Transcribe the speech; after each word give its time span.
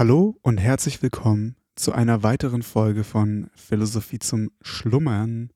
Hallo 0.00 0.38
und 0.40 0.56
herzlich 0.56 1.02
willkommen 1.02 1.56
zu 1.74 1.92
einer 1.92 2.22
weiteren 2.22 2.62
Folge 2.62 3.04
von 3.04 3.50
Philosophie 3.54 4.18
zum 4.18 4.50
Schlummern. 4.62 5.52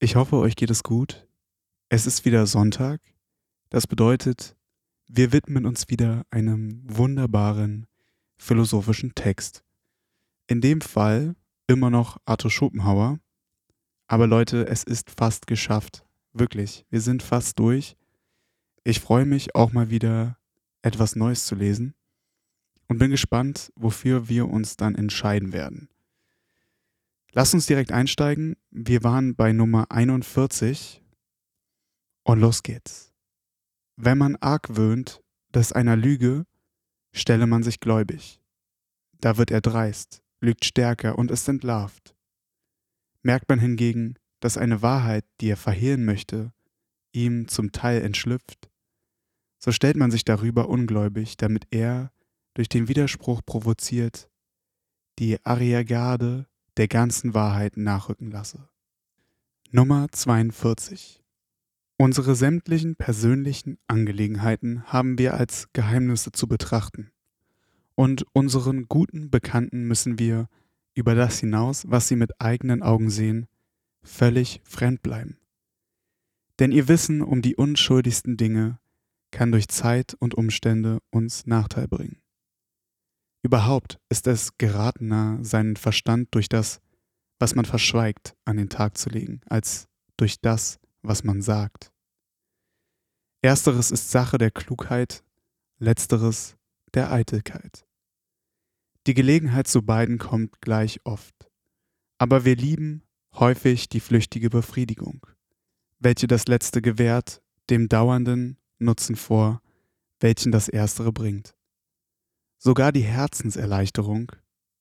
Ich 0.00 0.16
hoffe, 0.16 0.38
euch 0.38 0.56
geht 0.56 0.70
es 0.70 0.82
gut. 0.82 1.28
Es 1.88 2.04
ist 2.04 2.24
wieder 2.24 2.48
Sonntag. 2.48 3.00
Das 3.70 3.86
bedeutet, 3.86 4.56
wir 5.06 5.32
widmen 5.32 5.66
uns 5.66 5.88
wieder 5.88 6.26
einem 6.30 6.82
wunderbaren 6.84 7.86
philosophischen 8.38 9.14
Text. 9.14 9.62
In 10.48 10.60
dem 10.60 10.80
Fall 10.80 11.36
immer 11.68 11.90
noch 11.90 12.18
Arthur 12.24 12.50
Schopenhauer. 12.50 13.20
Aber 14.08 14.26
Leute, 14.26 14.66
es 14.66 14.82
ist 14.82 15.12
fast 15.16 15.46
geschafft. 15.46 16.04
Wirklich, 16.32 16.86
wir 16.90 17.00
sind 17.00 17.22
fast 17.22 17.56
durch. 17.60 17.96
Ich 18.82 18.98
freue 18.98 19.26
mich 19.26 19.54
auch 19.54 19.70
mal 19.70 19.90
wieder 19.90 20.38
etwas 20.82 21.14
Neues 21.14 21.46
zu 21.46 21.54
lesen 21.54 21.94
und 22.88 22.98
bin 22.98 23.10
gespannt, 23.10 23.72
wofür 23.76 24.28
wir 24.28 24.48
uns 24.48 24.76
dann 24.76 24.94
entscheiden 24.94 25.52
werden. 25.52 25.88
Lass 27.32 27.52
uns 27.52 27.66
direkt 27.66 27.90
einsteigen. 27.90 28.56
Wir 28.70 29.02
waren 29.02 29.34
bei 29.34 29.52
Nummer 29.52 29.90
41 29.90 31.02
und 32.22 32.40
los 32.40 32.62
geht's. 32.62 33.12
Wenn 33.96 34.18
man 34.18 34.36
argwöhnt, 34.36 35.20
dass 35.50 35.72
einer 35.72 35.96
Lüge, 35.96 36.46
stelle 37.12 37.46
man 37.46 37.62
sich 37.62 37.80
gläubig. 37.80 38.40
Da 39.20 39.36
wird 39.36 39.50
er 39.50 39.60
dreist, 39.60 40.22
lügt 40.40 40.64
stärker 40.64 41.18
und 41.18 41.30
ist 41.30 41.48
entlarvt. 41.48 42.14
Merkt 43.22 43.48
man 43.48 43.58
hingegen, 43.58 44.14
dass 44.40 44.58
eine 44.58 44.82
Wahrheit, 44.82 45.24
die 45.40 45.48
er 45.48 45.56
verhehlen 45.56 46.04
möchte, 46.04 46.52
ihm 47.12 47.48
zum 47.48 47.72
Teil 47.72 48.02
entschlüpft, 48.02 48.68
so 49.64 49.72
stellt 49.72 49.96
man 49.96 50.10
sich 50.10 50.26
darüber 50.26 50.68
ungläubig, 50.68 51.38
damit 51.38 51.66
er 51.70 52.12
durch 52.54 52.68
den 52.68 52.88
Widerspruch 52.88 53.42
provoziert, 53.44 54.30
die 55.18 55.44
Arriergarde 55.44 56.46
der 56.76 56.88
ganzen 56.88 57.34
Wahrheit 57.34 57.76
nachrücken 57.76 58.30
lasse. 58.30 58.68
Nummer 59.70 60.06
42 60.10 61.22
Unsere 61.96 62.34
sämtlichen 62.34 62.96
persönlichen 62.96 63.78
Angelegenheiten 63.86 64.84
haben 64.86 65.18
wir 65.18 65.34
als 65.34 65.68
Geheimnisse 65.72 66.32
zu 66.32 66.48
betrachten. 66.48 67.12
Und 67.94 68.26
unseren 68.32 68.88
guten 68.88 69.30
Bekannten 69.30 69.84
müssen 69.84 70.18
wir, 70.18 70.48
über 70.94 71.14
das 71.14 71.38
hinaus, 71.40 71.84
was 71.88 72.08
sie 72.08 72.16
mit 72.16 72.40
eigenen 72.40 72.82
Augen 72.82 73.10
sehen, 73.10 73.46
völlig 74.02 74.60
fremd 74.64 75.02
bleiben. 75.02 75.38
Denn 76.58 76.72
ihr 76.72 76.88
Wissen 76.88 77.20
um 77.20 77.42
die 77.42 77.56
unschuldigsten 77.56 78.36
Dinge 78.36 78.78
kann 79.30 79.50
durch 79.50 79.68
Zeit 79.68 80.14
und 80.14 80.34
Umstände 80.34 80.98
uns 81.10 81.46
Nachteil 81.46 81.88
bringen. 81.88 82.23
Überhaupt 83.44 84.00
ist 84.08 84.26
es 84.26 84.56
geratener, 84.56 85.38
seinen 85.44 85.76
Verstand 85.76 86.34
durch 86.34 86.48
das, 86.48 86.80
was 87.38 87.54
man 87.54 87.66
verschweigt, 87.66 88.34
an 88.46 88.56
den 88.56 88.70
Tag 88.70 88.96
zu 88.96 89.10
legen, 89.10 89.42
als 89.44 89.86
durch 90.16 90.40
das, 90.40 90.80
was 91.02 91.24
man 91.24 91.42
sagt. 91.42 91.92
Ersteres 93.42 93.90
ist 93.90 94.10
Sache 94.10 94.38
der 94.38 94.50
Klugheit, 94.50 95.22
letzteres 95.78 96.56
der 96.94 97.12
Eitelkeit. 97.12 97.84
Die 99.06 99.12
Gelegenheit 99.12 99.68
zu 99.68 99.82
beiden 99.82 100.16
kommt 100.16 100.62
gleich 100.62 101.00
oft, 101.04 101.34
aber 102.16 102.46
wir 102.46 102.56
lieben 102.56 103.02
häufig 103.34 103.90
die 103.90 104.00
flüchtige 104.00 104.48
Befriedigung, 104.48 105.26
welche 105.98 106.26
das 106.26 106.46
letzte 106.46 106.80
gewährt, 106.80 107.42
dem 107.68 107.90
dauernden 107.90 108.56
Nutzen 108.78 109.16
vor, 109.16 109.60
welchen 110.20 110.50
das 110.50 110.68
erstere 110.70 111.12
bringt. 111.12 111.54
Sogar 112.66 112.92
die 112.92 113.02
Herzenserleichterung, 113.02 114.32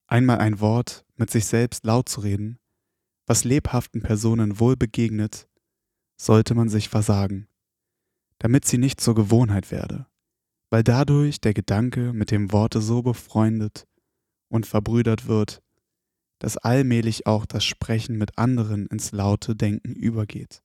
einmal 0.07 0.37
ein 0.37 0.61
Wort 0.61 1.05
mit 1.17 1.29
sich 1.29 1.45
selbst 1.47 1.83
laut 1.83 2.07
zu 2.07 2.21
reden, 2.21 2.57
was 3.25 3.43
lebhaften 3.43 4.01
Personen 4.01 4.57
wohl 4.61 4.77
begegnet, 4.77 5.49
sollte 6.15 6.55
man 6.55 6.69
sich 6.69 6.87
versagen, 6.87 7.49
damit 8.39 8.63
sie 8.63 8.77
nicht 8.77 9.01
zur 9.01 9.15
Gewohnheit 9.15 9.69
werde, 9.69 10.07
weil 10.69 10.85
dadurch 10.85 11.41
der 11.41 11.53
Gedanke 11.53 12.13
mit 12.13 12.31
dem 12.31 12.53
Worte 12.53 12.79
so 12.79 13.01
befreundet 13.01 13.85
und 14.47 14.65
verbrüdert 14.65 15.27
wird, 15.27 15.61
dass 16.39 16.55
allmählich 16.55 17.27
auch 17.27 17.45
das 17.45 17.65
Sprechen 17.65 18.17
mit 18.17 18.37
anderen 18.37 18.87
ins 18.87 19.11
laute 19.11 19.57
Denken 19.57 19.91
übergeht. 19.91 20.63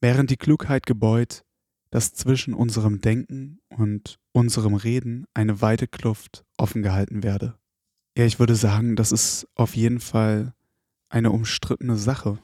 Während 0.00 0.30
die 0.30 0.36
Klugheit 0.36 0.84
gebeut, 0.84 1.44
dass 1.90 2.12
zwischen 2.12 2.54
unserem 2.54 3.00
Denken 3.00 3.60
und 3.68 4.18
unserem 4.32 4.74
Reden 4.74 5.26
eine 5.34 5.60
weite 5.60 5.86
Kluft 5.86 6.44
offen 6.56 6.82
gehalten 6.82 7.22
werde. 7.22 7.58
Ja, 8.16 8.24
ich 8.24 8.38
würde 8.38 8.54
sagen, 8.54 8.96
das 8.96 9.12
ist 9.12 9.46
auf 9.54 9.76
jeden 9.76 10.00
Fall 10.00 10.54
eine 11.08 11.30
umstrittene 11.30 11.96
Sache, 11.96 12.38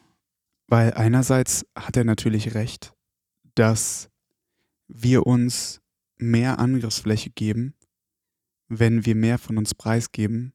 weil 0.68 0.94
einerseits 0.94 1.66
hat 1.76 1.96
er 1.96 2.04
natürlich 2.04 2.54
recht, 2.54 2.94
dass 3.54 4.10
wir 4.88 5.26
uns 5.26 5.80
mehr 6.18 6.58
Angriffsfläche 6.58 7.30
geben, 7.30 7.74
wenn 8.68 9.04
wir 9.04 9.14
mehr 9.14 9.38
von 9.38 9.58
uns 9.58 9.74
preisgeben, 9.74 10.52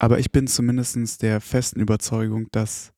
aber 0.00 0.18
ich 0.18 0.32
bin 0.32 0.46
zumindest 0.46 1.20
der 1.20 1.42
festen 1.42 1.78
Überzeugung, 1.78 2.50
dass 2.52 2.94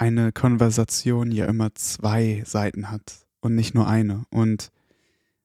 eine 0.00 0.32
Konversation 0.32 1.30
ja 1.30 1.44
immer 1.44 1.74
zwei 1.74 2.42
Seiten 2.46 2.90
hat 2.90 3.26
und 3.40 3.54
nicht 3.54 3.74
nur 3.74 3.86
eine. 3.86 4.24
Und 4.30 4.70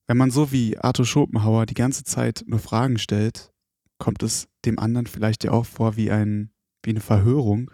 wenn 0.08 0.16
man 0.16 0.32
so 0.32 0.54
wie 0.54 0.78
Arthur 0.78 1.06
Schopenhauer 1.06 1.66
die 1.66 1.74
ganze 1.74 2.06
Zeit 2.06 2.46
nur 2.48 2.60
Fragen 2.60 2.98
stellt, 2.98 3.52
kommt 3.98 4.24
es 4.24 4.48
dem 4.64 4.80
anderen 4.80 5.08
vielleicht 5.08 5.44
ja 5.44 5.52
auch 5.52 5.66
vor 5.66 5.98
wie, 5.98 6.10
ein, 6.10 6.52
wie 6.84 6.92
eine 6.92 7.02
Verhörung. 7.02 7.70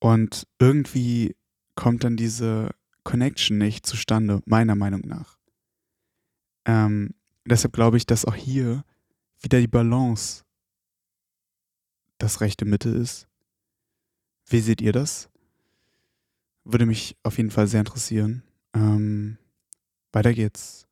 Und 0.00 0.46
irgendwie 0.58 1.36
kommt 1.74 2.04
dann 2.04 2.16
diese 2.16 2.70
Connection 3.04 3.58
nicht 3.58 3.84
zustande, 3.84 4.40
meiner 4.46 4.76
Meinung 4.76 5.02
nach. 5.02 5.38
Ähm, 6.64 7.14
deshalb 7.44 7.74
glaube 7.74 7.98
ich, 7.98 8.06
dass 8.06 8.24
auch 8.24 8.34
hier 8.34 8.82
wieder 9.40 9.60
die 9.60 9.68
Balance 9.68 10.44
das 12.16 12.40
rechte 12.40 12.64
Mittel 12.64 12.94
ist 12.96 13.27
wie 14.48 14.60
seht 14.60 14.80
ihr 14.80 14.92
das? 14.92 15.28
Würde 16.64 16.86
mich 16.86 17.16
auf 17.22 17.36
jeden 17.36 17.50
Fall 17.50 17.66
sehr 17.66 17.80
interessieren. 17.80 18.42
Ähm, 18.74 19.38
weiter 20.12 20.32
geht's. 20.32 20.86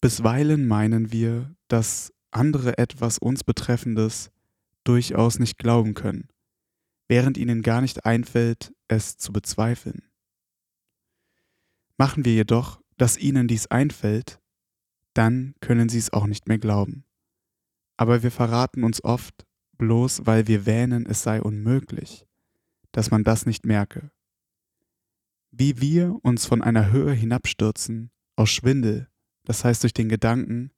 Bisweilen 0.00 0.66
meinen 0.66 1.10
wir, 1.10 1.54
dass 1.68 2.12
andere 2.30 2.78
etwas 2.78 3.18
uns 3.18 3.44
Betreffendes 3.44 4.30
durchaus 4.84 5.38
nicht 5.38 5.58
glauben 5.58 5.94
können, 5.94 6.28
während 7.08 7.38
ihnen 7.38 7.62
gar 7.62 7.80
nicht 7.80 8.04
einfällt, 8.04 8.72
es 8.88 9.16
zu 9.16 9.32
bezweifeln. 9.32 10.02
Machen 11.96 12.24
wir 12.24 12.34
jedoch, 12.34 12.80
dass 12.98 13.16
ihnen 13.16 13.48
dies 13.48 13.66
einfällt, 13.68 14.38
dann 15.14 15.54
können 15.60 15.88
sie 15.88 15.98
es 15.98 16.12
auch 16.12 16.26
nicht 16.26 16.46
mehr 16.46 16.58
glauben. 16.58 17.04
Aber 17.96 18.22
wir 18.22 18.30
verraten 18.30 18.84
uns 18.84 19.02
oft, 19.02 19.46
bloß 19.78 20.26
weil 20.26 20.46
wir 20.46 20.66
wähnen, 20.66 21.06
es 21.06 21.22
sei 21.22 21.40
unmöglich 21.40 22.26
dass 22.96 23.10
man 23.10 23.24
das 23.24 23.44
nicht 23.44 23.66
merke. 23.66 24.10
Wie 25.50 25.82
wir 25.82 26.16
uns 26.22 26.46
von 26.46 26.62
einer 26.62 26.90
Höhe 26.90 27.12
hinabstürzen, 27.12 28.10
aus 28.36 28.48
Schwindel, 28.48 29.10
das 29.44 29.64
heißt 29.64 29.82
durch 29.82 29.92
den 29.92 30.08
Gedanken, 30.08 30.70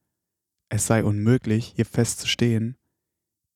es 0.68 0.88
sei 0.88 1.04
unmöglich, 1.04 1.74
hier 1.76 1.86
festzustehen, 1.86 2.76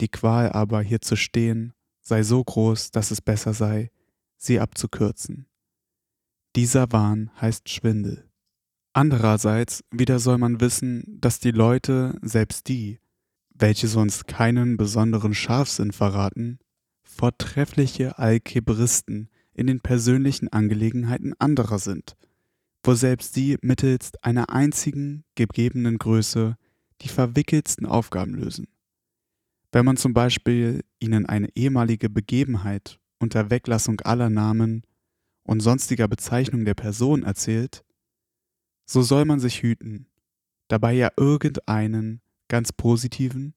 die 0.00 0.08
Qual 0.08 0.52
aber 0.52 0.80
hier 0.80 1.00
zu 1.00 1.16
stehen 1.16 1.74
sei 2.02 2.22
so 2.22 2.42
groß, 2.42 2.92
dass 2.92 3.10
es 3.10 3.20
besser 3.20 3.52
sei, 3.52 3.90
sie 4.36 4.60
abzukürzen. 4.60 5.46
Dieser 6.54 6.92
Wahn 6.92 7.32
heißt 7.40 7.68
Schwindel. 7.68 8.30
Andererseits 8.92 9.82
wieder 9.90 10.20
soll 10.20 10.38
man 10.38 10.60
wissen, 10.60 11.20
dass 11.20 11.40
die 11.40 11.50
Leute, 11.50 12.16
selbst 12.22 12.68
die, 12.68 13.00
welche 13.50 13.88
sonst 13.88 14.28
keinen 14.28 14.76
besonderen 14.76 15.34
Scharfsinn 15.34 15.90
verraten, 15.90 16.60
vortreffliche 17.12 18.18
Alkebristen 18.18 19.28
in 19.54 19.66
den 19.66 19.80
persönlichen 19.80 20.48
Angelegenheiten 20.48 21.34
anderer 21.38 21.78
sind, 21.78 22.16
wo 22.82 22.94
selbst 22.94 23.34
sie 23.34 23.58
mittelst 23.60 24.24
einer 24.24 24.50
einzigen 24.50 25.24
gegebenen 25.34 25.98
Größe 25.98 26.56
die 27.02 27.08
verwickeltsten 27.08 27.86
Aufgaben 27.86 28.34
lösen. 28.34 28.66
Wenn 29.72 29.84
man 29.84 29.96
zum 29.96 30.14
Beispiel 30.14 30.84
ihnen 30.98 31.26
eine 31.26 31.48
ehemalige 31.54 32.08
Begebenheit 32.08 32.98
unter 33.18 33.50
Weglassung 33.50 34.00
aller 34.00 34.30
Namen 34.30 34.82
und 35.44 35.60
sonstiger 35.60 36.08
Bezeichnung 36.08 36.64
der 36.64 36.74
Person 36.74 37.22
erzählt, 37.22 37.84
so 38.84 39.02
soll 39.02 39.24
man 39.24 39.38
sich 39.38 39.62
hüten, 39.62 40.06
dabei 40.68 40.94
ja 40.94 41.10
irgendeinen 41.16 42.20
ganz 42.48 42.72
positiven 42.72 43.54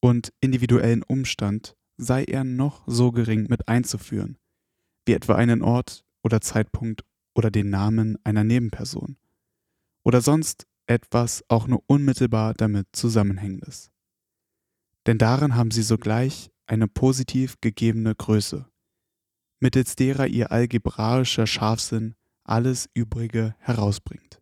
und 0.00 0.32
individuellen 0.40 1.02
Umstand 1.02 1.76
sei 1.96 2.24
er 2.24 2.44
noch 2.44 2.84
so 2.86 3.12
gering 3.12 3.46
mit 3.48 3.68
einzuführen, 3.68 4.38
wie 5.06 5.12
etwa 5.12 5.34
einen 5.34 5.62
Ort 5.62 6.04
oder 6.22 6.40
Zeitpunkt 6.40 7.04
oder 7.34 7.50
den 7.50 7.70
Namen 7.70 8.18
einer 8.24 8.44
Nebenperson 8.44 9.16
oder 10.04 10.20
sonst 10.20 10.66
etwas 10.86 11.44
auch 11.48 11.66
nur 11.66 11.82
unmittelbar 11.86 12.54
damit 12.54 12.88
Zusammenhängendes. 12.92 13.90
Denn 15.06 15.18
darin 15.18 15.54
haben 15.54 15.70
sie 15.70 15.82
sogleich 15.82 16.50
eine 16.66 16.88
positiv 16.88 17.60
gegebene 17.60 18.14
Größe, 18.14 18.68
mittels 19.60 19.96
derer 19.96 20.26
ihr 20.26 20.52
algebraischer 20.52 21.46
Scharfsinn 21.46 22.14
alles 22.44 22.88
Übrige 22.94 23.54
herausbringt. 23.58 24.40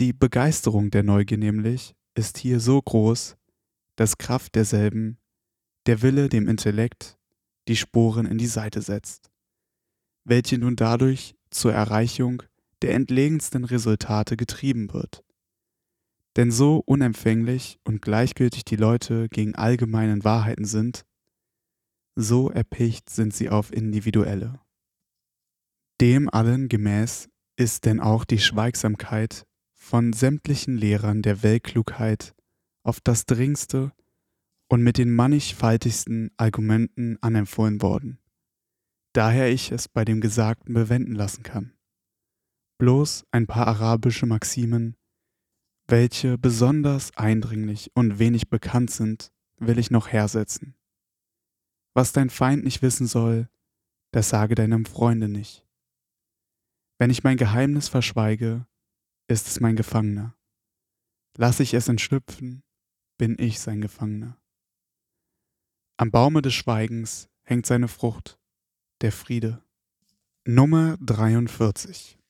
Die 0.00 0.12
Begeisterung 0.12 0.90
der 0.90 1.02
Neugier 1.02 1.38
nämlich 1.38 1.94
ist 2.14 2.38
hier 2.38 2.60
so 2.60 2.80
groß, 2.80 3.36
dass 3.96 4.18
Kraft 4.18 4.54
derselben, 4.54 5.18
der 5.88 6.02
Wille 6.02 6.28
dem 6.28 6.46
Intellekt, 6.48 7.18
die 7.66 7.74
Sporen 7.74 8.26
in 8.26 8.36
die 8.36 8.46
Seite 8.46 8.82
setzt, 8.82 9.30
welche 10.24 10.58
nun 10.58 10.76
dadurch 10.76 11.34
zur 11.50 11.72
Erreichung 11.72 12.42
der 12.82 12.92
entlegensten 12.92 13.64
Resultate 13.64 14.36
getrieben 14.36 14.92
wird. 14.92 15.24
Denn 16.36 16.50
so 16.50 16.82
unempfänglich 16.84 17.80
und 17.84 18.02
gleichgültig 18.02 18.66
die 18.66 18.76
Leute 18.76 19.30
gegen 19.30 19.54
allgemeinen 19.54 20.24
Wahrheiten 20.24 20.66
sind, 20.66 21.06
so 22.14 22.50
erpicht 22.50 23.08
sind 23.08 23.32
sie 23.32 23.48
auf 23.48 23.72
individuelle. 23.72 24.60
Dem 26.02 26.28
allen 26.28 26.68
gemäß 26.68 27.30
ist 27.56 27.86
denn 27.86 27.98
auch 27.98 28.26
die 28.26 28.40
Schweigsamkeit 28.40 29.46
von 29.72 30.12
sämtlichen 30.12 30.76
Lehrern 30.76 31.22
der 31.22 31.42
Weltklugheit 31.42 32.34
auf 32.82 33.00
das 33.00 33.24
dringendste 33.24 33.92
und 34.68 34.82
mit 34.82 34.98
den 34.98 35.14
mannigfaltigsten 35.14 36.30
Argumenten 36.36 37.16
anempfohlen 37.22 37.82
worden, 37.82 38.18
daher 39.14 39.50
ich 39.50 39.72
es 39.72 39.88
bei 39.88 40.04
dem 40.04 40.20
Gesagten 40.20 40.74
bewenden 40.74 41.14
lassen 41.14 41.42
kann. 41.42 41.72
Bloß 42.78 43.26
ein 43.32 43.46
paar 43.46 43.66
arabische 43.66 44.26
Maximen, 44.26 44.96
welche 45.88 46.38
besonders 46.38 47.16
eindringlich 47.16 47.90
und 47.94 48.18
wenig 48.18 48.50
bekannt 48.50 48.90
sind, 48.90 49.32
will 49.58 49.78
ich 49.78 49.90
noch 49.90 50.08
hersetzen. 50.08 50.76
Was 51.94 52.12
dein 52.12 52.30
Feind 52.30 52.62
nicht 52.62 52.82
wissen 52.82 53.06
soll, 53.06 53.48
das 54.12 54.28
sage 54.28 54.54
deinem 54.54 54.84
Freunde 54.84 55.28
nicht. 55.28 55.66
Wenn 56.98 57.10
ich 57.10 57.24
mein 57.24 57.36
Geheimnis 57.36 57.88
verschweige, 57.88 58.66
ist 59.28 59.46
es 59.48 59.60
mein 59.60 59.76
Gefangener. 59.76 60.36
Lass 61.36 61.60
ich 61.60 61.74
es 61.74 61.88
entschlüpfen, 61.88 62.62
bin 63.18 63.36
ich 63.38 63.60
sein 63.60 63.80
Gefangener. 63.80 64.37
Am 66.00 66.12
Baume 66.12 66.42
des 66.42 66.54
Schweigens 66.54 67.28
hängt 67.42 67.66
seine 67.66 67.88
Frucht, 67.88 68.38
der 69.00 69.10
Friede. 69.10 69.64
Nummer 70.44 70.96
43. 71.00 72.20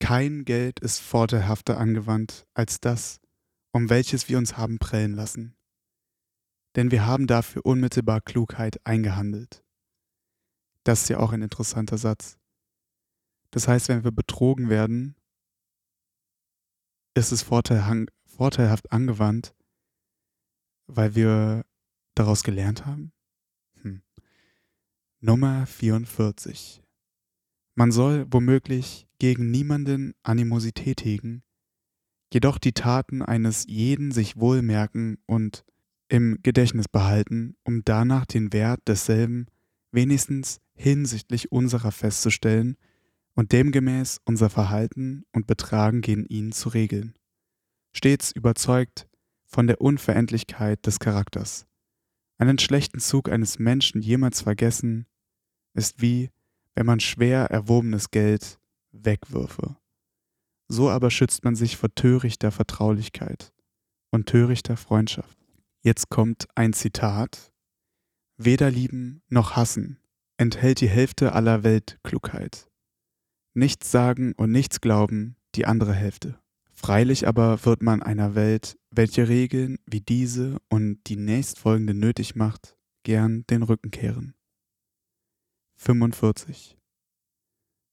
Kein 0.00 0.46
Geld 0.46 0.80
ist 0.80 1.00
vorteilhafter 1.00 1.76
angewandt 1.76 2.46
als 2.54 2.80
das, 2.80 3.20
um 3.72 3.90
welches 3.90 4.30
wir 4.30 4.38
uns 4.38 4.56
haben 4.56 4.78
prellen 4.78 5.12
lassen. 5.12 5.54
Denn 6.76 6.90
wir 6.90 7.04
haben 7.04 7.26
dafür 7.26 7.66
unmittelbar 7.66 8.22
Klugheit 8.22 8.80
eingehandelt. 8.86 9.62
Das 10.82 11.02
ist 11.02 11.10
ja 11.10 11.18
auch 11.18 11.32
ein 11.32 11.42
interessanter 11.42 11.98
Satz. 11.98 12.38
Das 13.50 13.68
heißt, 13.68 13.90
wenn 13.90 14.02
wir 14.04 14.12
betrogen 14.12 14.70
werden, 14.70 15.14
ist 17.12 17.32
es 17.32 17.42
vorteilhaft 17.42 18.92
angewandt, 18.92 19.54
weil 20.86 21.14
wir 21.14 21.66
daraus 22.14 22.42
gelernt 22.42 22.86
haben? 22.86 23.12
Hm. 23.82 24.02
Nummer 25.20 25.66
44. 25.66 26.82
Man 27.74 27.90
soll 27.90 28.26
womöglich 28.30 29.08
gegen 29.18 29.50
niemanden 29.50 30.14
Animosität 30.22 31.04
hegen, 31.04 31.42
jedoch 32.32 32.58
die 32.58 32.72
Taten 32.72 33.22
eines 33.22 33.66
jeden 33.66 34.12
sich 34.12 34.36
wohl 34.36 34.62
merken 34.62 35.18
und 35.26 35.64
im 36.08 36.38
Gedächtnis 36.42 36.88
behalten, 36.88 37.56
um 37.64 37.82
danach 37.84 38.26
den 38.26 38.52
Wert 38.52 38.82
desselben 38.86 39.46
wenigstens 39.90 40.60
hinsichtlich 40.74 41.52
unserer 41.52 41.92
festzustellen 41.92 42.76
und 43.34 43.52
demgemäß 43.52 44.20
unser 44.24 44.50
Verhalten 44.50 45.24
und 45.32 45.46
Betragen 45.46 46.00
gegen 46.00 46.26
ihn 46.26 46.52
zu 46.52 46.68
regeln. 46.68 47.14
Stets 47.92 48.32
überzeugt 48.32 49.08
von 49.46 49.66
der 49.66 49.80
Unveränderlichkeit 49.80 50.84
des 50.86 50.98
Charakters. 50.98 51.66
Einen 52.44 52.58
schlechten 52.58 53.00
Zug 53.00 53.30
eines 53.30 53.58
Menschen 53.58 54.02
jemals 54.02 54.42
vergessen, 54.42 55.06
ist 55.72 56.02
wie, 56.02 56.30
wenn 56.74 56.84
man 56.84 57.00
schwer 57.00 57.46
erworbenes 57.46 58.10
Geld 58.10 58.58
wegwürfe. 58.92 59.76
So 60.68 60.90
aber 60.90 61.10
schützt 61.10 61.44
man 61.44 61.56
sich 61.56 61.78
vor 61.78 61.94
törichter 61.94 62.50
Vertraulichkeit 62.50 63.54
und 64.10 64.26
törichter 64.26 64.76
Freundschaft. 64.76 65.38
Jetzt 65.80 66.10
kommt 66.10 66.46
ein 66.54 66.74
Zitat. 66.74 67.50
Weder 68.36 68.70
lieben 68.70 69.22
noch 69.28 69.56
hassen 69.56 69.98
enthält 70.36 70.80
die 70.82 70.88
Hälfte 70.88 71.32
aller 71.32 71.62
Weltklugheit 71.62 72.68
nichts 73.54 73.90
sagen 73.90 74.34
und 74.36 74.50
nichts 74.50 74.80
glauben 74.80 75.36
die 75.54 75.64
andere 75.64 75.94
Hälfte. 75.94 76.38
Freilich 76.72 77.26
aber 77.26 77.64
wird 77.64 77.82
man 77.82 78.02
einer 78.02 78.34
Welt, 78.34 78.76
welche 78.96 79.28
Regeln 79.28 79.78
wie 79.86 80.00
diese 80.00 80.58
und 80.68 81.02
die 81.06 81.16
nächstfolgende 81.16 81.94
nötig 81.94 82.36
macht, 82.36 82.76
gern 83.02 83.44
den 83.48 83.62
Rücken 83.62 83.90
kehren. 83.90 84.34
45. 85.76 86.78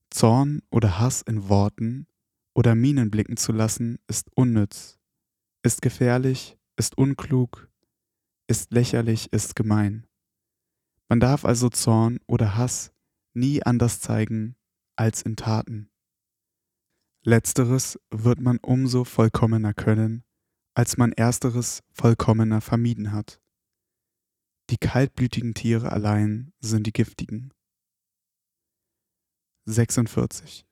Zorn 0.10 0.62
oder 0.70 1.00
Hass 1.00 1.22
in 1.22 1.50
Worten 1.50 2.08
oder 2.54 2.76
Mienen 2.76 3.10
blicken 3.10 3.38
zu 3.38 3.52
lassen, 3.52 3.98
ist 4.08 4.30
unnütz, 4.36 5.00
ist 5.64 5.82
gefährlich, 5.82 6.58
ist 6.76 6.98
unklug, 6.98 7.70
ist 8.48 8.72
lächerlich, 8.72 9.32
ist 9.34 9.56
gemein. 9.56 10.06
Man 11.08 11.20
darf 11.20 11.46
also 11.46 11.70
Zorn 11.70 12.20
oder 12.28 12.58
Hass 12.58 12.92
nie 13.34 13.64
anders 13.64 14.00
zeigen 14.02 14.56
als 14.96 15.22
in 15.22 15.36
Taten. 15.36 15.90
Letzteres 17.24 18.00
wird 18.10 18.40
man 18.42 18.58
umso 18.58 19.04
vollkommener 19.04 19.74
können, 19.74 20.24
als 20.74 20.98
man 20.98 21.12
ersteres 21.12 21.82
vollkommener 21.92 22.62
vermieden 22.62 23.12
hat. 23.12 23.42
Die 24.70 24.78
kaltblütigen 24.78 25.54
Tiere 25.54 25.92
allein 25.92 26.54
sind 26.60 26.88
die 26.88 26.94
giftigen. 26.94 27.54
46. 29.66 30.66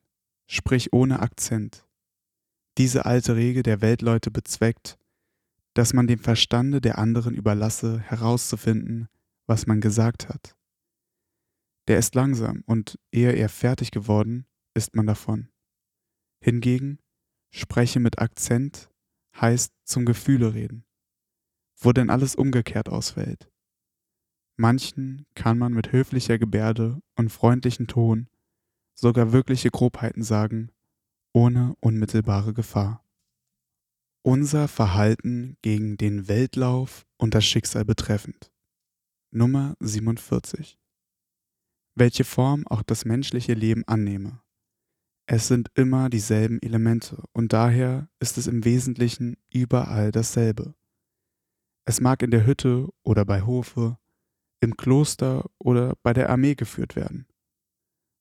Sprich 0.46 0.92
ohne 0.92 1.20
Akzent. 1.20 1.86
Diese 2.78 3.04
alte 3.04 3.36
Regel 3.36 3.62
der 3.62 3.82
Weltleute 3.82 4.30
bezweckt, 4.30 4.98
dass 5.74 5.92
man 5.92 6.06
dem 6.06 6.18
Verstande 6.18 6.80
der 6.80 6.98
anderen 6.98 7.34
überlasse, 7.34 8.00
herauszufinden, 8.00 9.08
was 9.46 9.66
man 9.66 9.80
gesagt 9.80 10.28
hat. 10.28 10.56
Der 11.88 11.98
ist 11.98 12.14
langsam 12.14 12.62
und 12.66 12.98
ehe 13.12 13.32
er 13.32 13.48
fertig 13.48 13.90
geworden, 13.90 14.46
ist 14.74 14.94
man 14.94 15.06
davon. 15.06 15.50
Hingegen, 16.42 16.98
spreche 17.50 18.00
mit 18.00 18.18
Akzent 18.18 18.89
heißt 19.40 19.72
zum 19.84 20.04
Gefühle 20.04 20.54
reden, 20.54 20.84
wo 21.78 21.92
denn 21.92 22.10
alles 22.10 22.34
umgekehrt 22.34 22.88
ausfällt. 22.88 23.50
Manchen 24.56 25.26
kann 25.34 25.58
man 25.58 25.72
mit 25.72 25.92
höflicher 25.92 26.38
Gebärde 26.38 27.00
und 27.16 27.30
freundlichem 27.30 27.86
Ton 27.86 28.28
sogar 28.94 29.32
wirkliche 29.32 29.70
Grobheiten 29.70 30.22
sagen, 30.22 30.70
ohne 31.32 31.74
unmittelbare 31.80 32.52
Gefahr. 32.52 33.04
Unser 34.22 34.68
Verhalten 34.68 35.56
gegen 35.62 35.96
den 35.96 36.28
Weltlauf 36.28 37.06
und 37.16 37.34
das 37.34 37.46
Schicksal 37.46 37.86
betreffend. 37.86 38.52
Nummer 39.30 39.76
47 39.80 40.80
welche 41.94 42.24
Form 42.24 42.66
auch 42.66 42.82
das 42.82 43.04
menschliche 43.04 43.54
Leben 43.54 43.84
annehme. 43.86 44.40
Es 45.32 45.46
sind 45.46 45.70
immer 45.76 46.10
dieselben 46.10 46.60
Elemente 46.60 47.22
und 47.32 47.52
daher 47.52 48.08
ist 48.18 48.36
es 48.36 48.48
im 48.48 48.64
Wesentlichen 48.64 49.36
überall 49.48 50.10
dasselbe. 50.10 50.74
Es 51.84 52.00
mag 52.00 52.24
in 52.24 52.32
der 52.32 52.46
Hütte 52.46 52.88
oder 53.04 53.24
bei 53.24 53.42
Hofe, 53.42 53.96
im 54.58 54.76
Kloster 54.76 55.48
oder 55.58 55.94
bei 56.02 56.14
der 56.14 56.30
Armee 56.30 56.56
geführt 56.56 56.96
werden. 56.96 57.28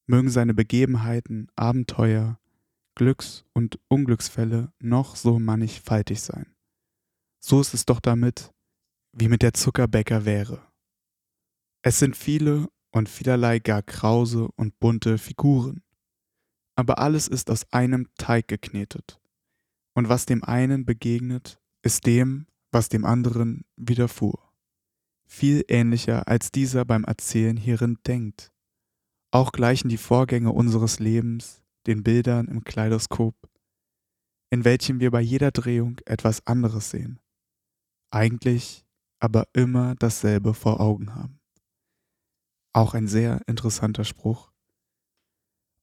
Mögen 0.06 0.30
seine 0.30 0.54
Begebenheiten, 0.54 1.48
Abenteuer, 1.56 2.40
Glücks- 2.94 3.44
und 3.54 3.80
Unglücksfälle 3.88 4.72
noch 4.78 5.16
so 5.16 5.40
mannigfaltig 5.40 6.22
sein. 6.22 6.54
So 7.40 7.60
ist 7.60 7.74
es 7.74 7.88
doch 7.88 8.02
damit, 8.02 8.54
wie 9.14 9.30
mit 9.30 9.42
der 9.42 9.56
Zuckerbäcker 9.56 10.26
wäre. 10.26 10.62
Es 11.82 11.98
sind 11.98 12.16
viele 12.16 12.68
und 12.92 13.10
vielerlei 13.10 13.58
gar 13.58 13.82
krause 13.82 14.50
und 14.58 14.80
bunte 14.80 15.18
Figuren. 15.18 15.82
Aber 16.80 17.00
alles 17.00 17.28
ist 17.28 17.50
aus 17.50 17.70
einem 17.74 18.08
Teig 18.16 18.48
geknetet. 18.48 19.20
Und 19.96 20.08
was 20.08 20.26
dem 20.26 20.46
einen 20.46 20.86
begegnet, 20.86 21.60
ist 21.82 22.06
dem, 22.06 22.48
was 22.72 22.88
dem 22.88 23.04
anderen 23.04 23.66
widerfuhr. 23.76 24.54
Viel 25.28 25.66
ähnlicher 25.68 26.30
als 26.30 26.54
dieser 26.54 26.86
beim 26.86 27.04
Erzählen 27.04 27.58
hierin 27.58 27.98
denkt. 28.08 28.54
Auch 29.30 29.52
gleichen 29.52 29.90
die 29.90 29.98
Vorgänge 29.98 30.54
unseres 30.54 31.00
Lebens 31.00 31.62
den 31.86 32.02
Bildern 32.02 32.48
im 32.48 32.64
Kaleidoskop. 32.64 33.36
in 34.50 34.64
welchem 34.64 35.02
wir 35.02 35.12
bei 35.12 35.20
jeder 35.20 35.52
Drehung 35.52 36.00
etwas 36.06 36.48
anderes 36.48 36.92
sehen, 36.92 37.20
eigentlich 38.10 38.86
aber 39.20 39.48
immer 39.52 39.96
dasselbe 39.96 40.54
vor 40.54 40.80
Augen 40.80 41.14
haben. 41.14 41.42
Auch 42.72 42.94
ein 42.94 43.08
sehr 43.08 43.42
interessanter 43.48 44.06
Spruch. 44.06 44.54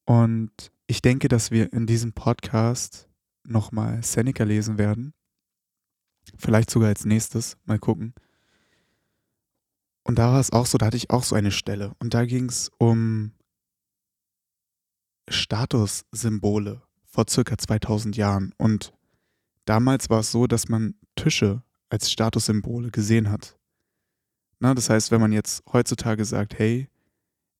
Und 0.07 0.73
ich 0.87 1.03
denke, 1.03 1.29
dass 1.29 1.51
wir 1.51 1.73
in 1.73 1.87
diesem 1.87 2.13
Podcast 2.13 3.09
nochmal 3.45 4.03
Seneca 4.03 4.45
lesen 4.45 4.79
werden. 4.79 5.15
Vielleicht 6.37 6.71
sogar 6.71 6.89
als 6.89 7.05
nächstes. 7.05 7.57
Mal 7.65 7.79
gucken. 7.79 8.15
Und 10.03 10.19
da 10.19 10.33
war 10.33 10.41
es 10.41 10.53
auch 10.53 10.67
so, 10.67 10.79
da 10.79 10.87
hatte 10.87 10.97
ich 10.97 11.11
auch 11.11 11.25
so 11.25 11.35
eine 11.35 11.51
Stelle. 11.51 11.93
Und 11.99 12.15
da 12.15 12.25
ging 12.25 12.49
es 12.49 12.71
um 12.79 13.33
Statussymbole 15.29 16.83
vor 17.05 17.25
circa 17.29 17.59
2000 17.59 18.17
Jahren. 18.17 18.55
Und 18.57 18.93
damals 19.65 20.09
war 20.09 20.21
es 20.21 20.31
so, 20.31 20.47
dass 20.47 20.69
man 20.69 20.95
Tische 21.17 21.63
als 21.89 22.11
Statussymbole 22.11 22.91
gesehen 22.91 23.31
hat. 23.31 23.59
Na, 24.61 24.75
das 24.75 24.89
heißt, 24.89 25.11
wenn 25.11 25.21
man 25.21 25.33
jetzt 25.33 25.65
heutzutage 25.73 26.25
sagt, 26.25 26.59
hey, 26.59 26.89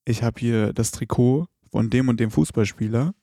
ich 0.05 0.23
habe 0.23 0.39
hier 0.39 0.73
das 0.73 0.93
Trikot 0.93 1.49
von 1.77 1.91
dem 1.91 2.09
und 2.09 2.21
dem 2.21 2.31
Fußballspieler, 2.31 3.15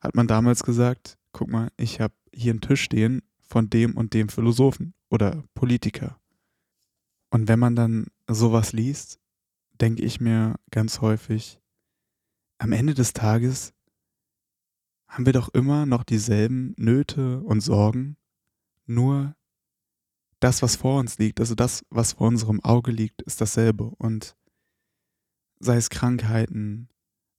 hat 0.00 0.14
man 0.14 0.26
damals 0.26 0.62
gesagt, 0.62 1.18
guck 1.32 1.48
mal, 1.48 1.70
ich 1.76 2.00
habe 2.00 2.14
hier 2.32 2.52
einen 2.52 2.62
Tisch 2.62 2.80
stehen 2.80 3.20
von 3.42 3.68
dem 3.68 3.94
und 3.94 4.14
dem 4.14 4.30
Philosophen 4.30 4.94
oder 5.10 5.44
Politiker. 5.52 6.18
Und 7.28 7.46
wenn 7.46 7.58
man 7.58 7.76
dann 7.76 8.06
sowas 8.26 8.72
liest, 8.72 9.20
denke 9.82 10.02
ich 10.02 10.18
mir 10.18 10.54
ganz 10.70 11.02
häufig, 11.02 11.60
am 12.56 12.72
Ende 12.72 12.94
des 12.94 13.12
Tages 13.12 13.74
haben 15.06 15.26
wir 15.26 15.34
doch 15.34 15.50
immer 15.50 15.84
noch 15.84 16.04
dieselben 16.04 16.72
Nöte 16.78 17.42
und 17.42 17.60
Sorgen, 17.60 18.16
nur 18.86 19.36
das, 20.40 20.62
was 20.62 20.74
vor 20.74 21.00
uns 21.00 21.18
liegt, 21.18 21.38
also 21.38 21.54
das, 21.54 21.84
was 21.90 22.14
vor 22.14 22.28
unserem 22.28 22.64
Auge 22.64 22.92
liegt, 22.92 23.20
ist 23.20 23.42
dasselbe. 23.42 23.92
Und 23.98 24.38
sei 25.60 25.76
es 25.76 25.90
Krankheiten, 25.90 26.88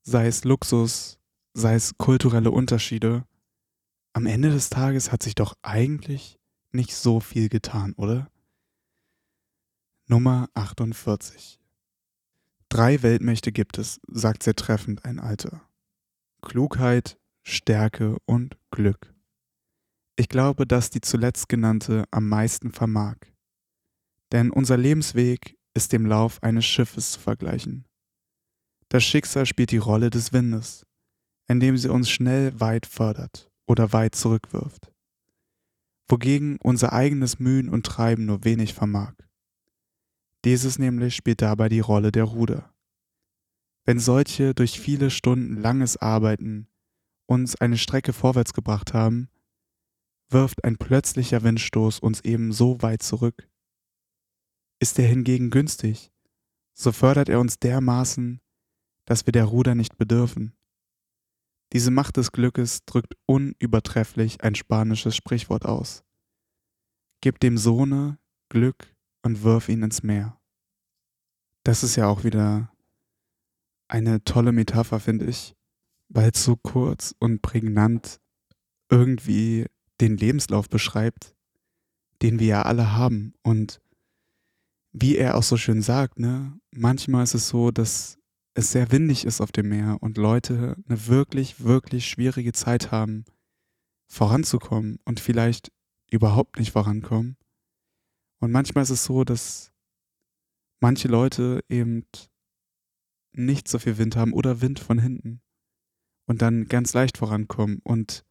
sei 0.09 0.27
es 0.27 0.43
Luxus, 0.43 1.19
sei 1.53 1.75
es 1.75 1.95
kulturelle 1.97 2.51
Unterschiede, 2.51 3.25
am 4.13 4.25
Ende 4.25 4.49
des 4.49 4.69
Tages 4.69 5.11
hat 5.11 5.21
sich 5.21 5.35
doch 5.35 5.53
eigentlich 5.61 6.39
nicht 6.71 6.95
so 6.95 7.19
viel 7.19 7.47
getan, 7.47 7.93
oder? 7.93 8.31
Nummer 10.07 10.49
48. 10.55 11.59
Drei 12.69 13.03
Weltmächte 13.03 13.51
gibt 13.51 13.77
es, 13.77 14.01
sagt 14.07 14.43
sehr 14.43 14.55
treffend 14.55 15.05
ein 15.05 15.19
Alter. 15.19 15.61
Klugheit, 16.41 17.19
Stärke 17.43 18.17
und 18.25 18.57
Glück. 18.71 19.13
Ich 20.15 20.27
glaube, 20.27 20.65
dass 20.65 20.89
die 20.89 21.01
zuletzt 21.01 21.49
genannte 21.49 22.05
am 22.11 22.27
meisten 22.27 22.71
vermag. 22.71 23.17
Denn 24.31 24.49
unser 24.49 24.77
Lebensweg 24.77 25.55
ist 25.75 25.93
dem 25.93 26.05
Lauf 26.05 26.41
eines 26.41 26.65
Schiffes 26.65 27.13
zu 27.13 27.19
vergleichen. 27.19 27.88
Das 28.89 29.03
Schicksal 29.03 29.45
spielt 29.45 29.71
die 29.71 29.77
Rolle 29.77 30.09
des 30.09 30.33
Windes, 30.33 30.85
indem 31.47 31.77
sie 31.77 31.89
uns 31.89 32.09
schnell 32.09 32.59
weit 32.59 32.87
fördert 32.87 33.51
oder 33.67 33.93
weit 33.93 34.15
zurückwirft, 34.15 34.91
wogegen 36.07 36.57
unser 36.63 36.91
eigenes 36.91 37.37
Mühen 37.37 37.69
und 37.69 37.85
Treiben 37.85 38.25
nur 38.25 38.43
wenig 38.43 38.73
vermag. 38.73 39.13
Dieses 40.43 40.79
nämlich 40.79 41.15
spielt 41.15 41.41
dabei 41.41 41.69
die 41.69 41.81
Rolle 41.81 42.11
der 42.11 42.23
Ruder. 42.23 42.73
Wenn 43.85 43.99
solche 43.99 44.55
durch 44.55 44.79
viele 44.79 45.11
Stunden 45.11 45.57
langes 45.61 45.97
Arbeiten 45.97 46.67
uns 47.27 47.55
eine 47.55 47.77
Strecke 47.77 48.13
vorwärts 48.13 48.53
gebracht 48.53 48.93
haben, 48.93 49.29
wirft 50.29 50.63
ein 50.63 50.77
plötzlicher 50.77 51.43
Windstoß 51.43 51.99
uns 51.99 52.21
eben 52.21 52.51
so 52.53 52.81
weit 52.81 53.03
zurück. 53.03 53.47
Ist 54.79 54.97
er 54.97 55.07
hingegen 55.07 55.51
günstig, 55.51 56.11
so 56.73 56.91
fördert 56.91 57.29
er 57.29 57.39
uns 57.39 57.59
dermaßen, 57.59 58.41
dass 59.09 59.25
wir 59.25 59.31
der 59.31 59.45
Ruder 59.45 59.73
nicht 59.73 59.97
bedürfen. 59.97 60.53
Diese 61.73 61.89
Macht 61.89 62.17
des 62.17 62.31
Glückes 62.31 62.85
drückt 62.85 63.15
unübertrefflich 63.25 64.43
ein 64.43 64.53
spanisches 64.53 65.15
Sprichwort 65.15 65.65
aus. 65.65 66.03
Gib 67.19 67.39
dem 67.39 67.57
Sohne 67.57 68.19
Glück 68.49 68.95
und 69.23 69.41
wirf 69.41 69.67
ihn 69.67 69.81
ins 69.81 70.03
Meer. 70.03 70.39
Das 71.63 71.81
ist 71.81 71.95
ja 71.95 72.07
auch 72.07 72.23
wieder 72.23 72.71
eine 73.87 74.23
tolle 74.25 74.51
Metapher, 74.51 74.99
finde 74.99 75.25
ich, 75.25 75.55
weil 76.07 76.29
es 76.31 76.43
so 76.43 76.55
kurz 76.55 77.15
und 77.17 77.41
prägnant 77.41 78.21
irgendwie 78.91 79.65
den 79.99 80.17
Lebenslauf 80.17 80.69
beschreibt, 80.69 81.35
den 82.21 82.39
wir 82.39 82.47
ja 82.47 82.61
alle 82.61 82.93
haben. 82.93 83.33
Und 83.41 83.81
wie 84.91 85.17
er 85.17 85.35
auch 85.35 85.43
so 85.43 85.57
schön 85.57 85.81
sagt, 85.81 86.19
ne, 86.19 86.59
manchmal 86.69 87.23
ist 87.23 87.33
es 87.33 87.47
so, 87.47 87.71
dass 87.71 88.18
es 88.53 88.71
sehr 88.71 88.91
windig 88.91 89.25
ist 89.25 89.41
auf 89.41 89.51
dem 89.51 89.69
Meer 89.69 89.97
und 90.01 90.17
Leute 90.17 90.75
eine 90.87 91.07
wirklich, 91.07 91.63
wirklich 91.63 92.07
schwierige 92.07 92.51
Zeit 92.51 92.91
haben, 92.91 93.25
voranzukommen 94.07 94.99
und 95.05 95.19
vielleicht 95.19 95.71
überhaupt 96.09 96.57
nicht 96.57 96.71
vorankommen. 96.71 97.37
Und 98.39 98.51
manchmal 98.51 98.83
ist 98.83 98.89
es 98.89 99.03
so, 99.03 99.23
dass 99.23 99.71
manche 100.79 101.07
Leute 101.07 101.63
eben 101.69 102.05
nicht 103.33 103.67
so 103.67 103.79
viel 103.79 103.97
Wind 103.97 104.15
haben 104.15 104.33
oder 104.33 104.61
Wind 104.61 104.79
von 104.79 104.97
hinten 104.97 105.41
und 106.25 106.41
dann 106.41 106.67
ganz 106.67 106.93
leicht 106.93 107.17
vorankommen 107.17 107.79
und 107.83 108.25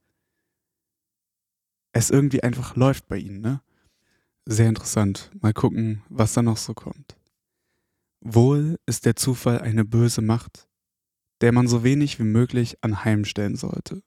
es 1.93 2.11
irgendwie 2.11 2.43
einfach 2.43 2.77
läuft 2.77 3.09
bei 3.09 3.19
ihnen, 3.19 3.41
ne? 3.41 3.63
Sehr 4.47 4.69
interessant. 4.69 5.31
Mal 5.41 5.53
gucken, 5.53 6.03
was 6.09 6.33
da 6.33 6.43
noch 6.43 6.57
so 6.57 6.73
kommt. 6.73 7.18
Wohl 8.21 8.79
ist 8.87 9.07
der 9.07 9.17
Zufall 9.17 9.61
eine 9.61 9.85
böse 9.85 10.23
Macht, 10.23 10.69
der 11.41 11.53
man 11.53 11.69
so 11.69 11.85
wenig 11.85 12.19
wie 12.19 12.25
möglich 12.25 12.77
anheimstellen 12.83 13.57
sollte. 13.57 14.03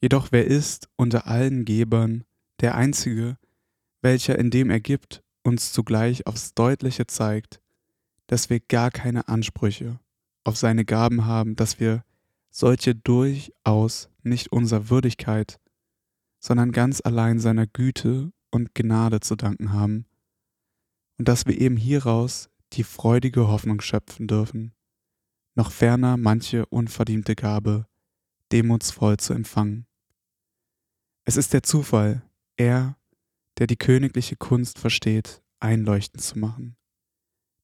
Jedoch 0.00 0.28
wer 0.30 0.46
ist 0.46 0.88
unter 0.96 1.26
allen 1.26 1.64
Gebern 1.64 2.24
der 2.60 2.74
Einzige, 2.74 3.36
welcher 4.02 4.38
indem 4.38 4.70
er 4.70 4.80
gibt, 4.80 5.22
uns 5.42 5.72
zugleich 5.72 6.26
aufs 6.26 6.54
Deutliche 6.54 7.06
zeigt, 7.06 7.60
dass 8.26 8.50
wir 8.50 8.60
gar 8.60 8.90
keine 8.90 9.28
Ansprüche 9.28 9.98
auf 10.44 10.56
seine 10.56 10.84
Gaben 10.84 11.24
haben, 11.24 11.56
dass 11.56 11.80
wir 11.80 12.04
solche 12.50 12.94
durchaus 12.94 14.10
nicht 14.22 14.52
unserer 14.52 14.90
Würdigkeit 14.90 15.58
sondern 16.40 16.72
ganz 16.72 17.00
allein 17.04 17.38
seiner 17.38 17.66
Güte 17.66 18.32
und 18.50 18.74
Gnade 18.74 19.20
zu 19.20 19.36
danken 19.36 19.72
haben 19.72 20.06
und 21.18 21.28
dass 21.28 21.46
wir 21.46 21.60
eben 21.60 21.76
hieraus 21.76 22.48
die 22.74 22.84
freudige 22.84 23.48
Hoffnung 23.48 23.80
schöpfen 23.80 24.26
dürfen, 24.26 24.74
noch 25.54 25.72
ferner 25.72 26.16
manche 26.16 26.66
unverdiente 26.66 27.34
Gabe 27.34 27.86
demutsvoll 28.52 29.16
zu 29.18 29.34
empfangen. 29.34 29.86
Es 31.24 31.36
ist 31.36 31.52
der 31.52 31.62
Zufall, 31.62 32.22
er, 32.56 32.96
der 33.58 33.66
die 33.66 33.76
königliche 33.76 34.36
Kunst 34.36 34.78
versteht, 34.78 35.42
einleuchtend 35.60 36.22
zu 36.22 36.38
machen, 36.38 36.76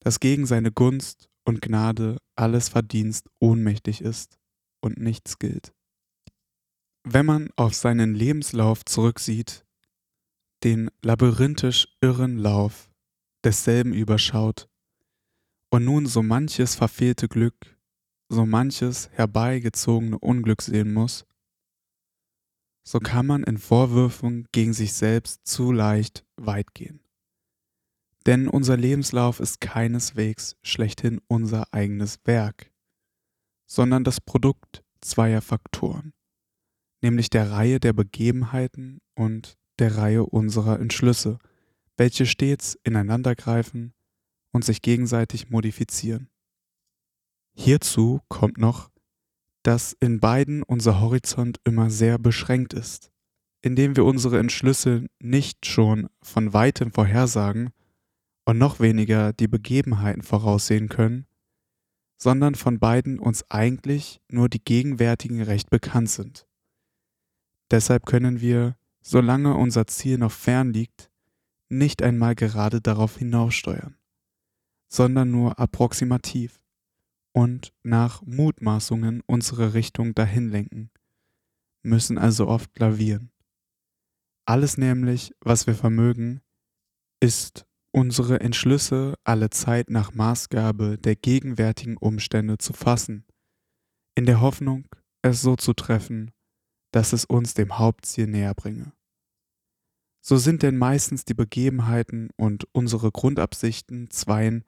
dass 0.01 0.21
gegen 0.21 0.47
seine 0.47 0.73
Gunst 0.73 1.31
und 1.45 1.63
Gnade 1.63 2.19
alles 2.37 2.69
Verdienst 2.69 3.31
ohnmächtig 3.39 4.01
ist 4.01 4.39
und 4.81 4.99
nichts 4.99 5.39
gilt. 5.39 5.73
Wenn 7.05 7.27
man 7.27 7.51
auf 7.57 7.75
seinen 7.75 8.15
Lebenslauf 8.15 8.85
zurücksieht, 8.85 9.65
den 10.63 10.91
labyrinthisch 11.03 11.89
irren 12.01 12.39
Lauf 12.39 12.91
desselben 13.45 13.93
überschaut 13.93 14.69
und 15.75 15.85
nun 15.85 16.07
so 16.07 16.23
manches 16.23 16.75
verfehlte 16.75 17.29
Glück, 17.29 17.77
so 18.29 18.47
manches 18.47 19.11
herbeigezogene 19.13 20.19
Unglück 20.19 20.63
sehen 20.63 20.93
muss, 20.93 21.25
so 22.87 23.01
kann 23.01 23.27
man 23.27 23.43
in 23.43 23.59
Vorwürfen 23.59 24.47
gegen 24.53 24.73
sich 24.73 24.93
selbst 24.93 25.47
zu 25.47 25.73
leicht 25.73 26.25
weit 26.37 26.75
gehen. 26.75 27.01
Denn 28.27 28.49
unser 28.49 28.77
Lebenslauf 28.77 29.41
ist 29.41 29.61
keineswegs 29.61 30.57
schlechthin 30.63 31.21
unser 31.27 31.73
eigenes 31.73 32.19
Werk, 32.25 32.71
sondern 33.67 34.05
das 34.05 34.21
Produkt 34.21 34.85
zweier 35.01 35.43
Faktoren 35.43 36.13
nämlich 37.05 37.29
der 37.31 37.51
Reihe 37.51 37.81
der 37.81 37.93
Begebenheiten 37.93 39.01
und 39.15 39.59
der 39.79 39.97
Reihe 39.99 40.25
unserer 40.25 40.81
Entschlüsse, 40.81 41.39
welche 41.99 42.25
stets 42.25 42.79
ineinandergreifen 42.83 43.93
und 44.55 44.65
sich 44.65 44.83
gegenseitig 44.83 45.51
modifizieren. 45.51 46.31
Hierzu 47.55 48.21
kommt 48.29 48.57
noch, 48.57 48.89
dass 49.65 49.97
in 49.99 50.21
beiden 50.21 50.63
unser 50.63 51.01
Horizont 51.01 51.59
immer 51.65 51.91
sehr 51.91 52.19
beschränkt 52.19 52.73
ist, 52.73 53.11
indem 53.63 53.97
wir 53.97 54.05
unsere 54.05 54.39
Entschlüsse 54.39 55.07
nicht 55.19 55.67
schon 55.67 56.09
von 56.23 56.53
weitem 56.53 56.93
vorhersagen 56.93 57.71
und 58.45 58.59
noch 58.59 58.79
weniger 58.79 59.33
die 59.33 59.49
Begebenheiten 59.49 60.23
voraussehen 60.23 60.89
können, 60.89 61.27
sondern 62.17 62.55
von 62.55 62.79
beiden 62.79 63.19
uns 63.19 63.51
eigentlich 63.51 64.21
nur 64.31 64.49
die 64.49 64.63
gegenwärtigen 64.63 65.43
recht 65.43 65.69
bekannt 65.69 66.11
sind. 66.11 66.47
Deshalb 67.73 68.07
können 68.07 68.41
wir, 68.41 68.77
solange 69.01 69.55
unser 69.55 69.89
Ziel 69.89 70.19
noch 70.19 70.33
fern 70.33 70.73
liegt, 70.73 71.11
nicht 71.69 72.03
einmal 72.03 72.37
gerade 72.37 72.81
darauf 72.81 73.17
hinaussteuern, 73.17 73.97
sondern 74.95 75.33
nur 75.33 75.59
approximativ 75.59 76.61
und 77.33 77.75
nach 77.83 78.23
Mutmaßungen 78.23 79.25
unsere 79.27 79.75
Richtung 79.75 80.15
dahin 80.15 80.51
lenken, 80.51 80.93
müssen 81.83 82.17
also 82.17 82.47
oft 82.47 82.79
lavieren. 82.79 83.33
Alles 84.47 84.79
nämlich, 84.79 85.35
was 85.41 85.67
wir 85.67 85.75
vermögen, 85.75 86.43
ist 87.21 87.67
unsere 87.91 88.39
Entschlüsse 88.39 89.17
alle 89.25 89.51
Zeit 89.51 89.91
nach 89.91 90.15
Maßgabe 90.15 90.97
der 90.97 91.17
gegenwärtigen 91.17 91.97
Umstände 91.97 92.59
zu 92.59 92.73
fassen, 92.73 93.27
in 94.15 94.27
der 94.27 94.41
Hoffnung, 94.41 94.87
es 95.23 95.43
so 95.43 95.57
zu 95.57 95.73
treffen, 95.73 96.31
dass 96.93 97.13
es 97.13 97.25
uns 97.25 97.55
dem 97.55 97.79
Hauptziel 97.79 98.29
näher 98.29 98.55
bringe. 98.55 98.93
So 100.21 100.37
sind 100.37 100.63
denn 100.63 100.79
meistens 100.79 101.25
die 101.25 101.35
Begebenheiten 101.35 102.31
und 102.37 102.69
unsere 102.71 103.11
Grundabsichten 103.11 104.09
zweien 104.11 104.65